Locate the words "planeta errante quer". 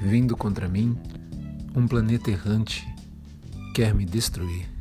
1.86-3.94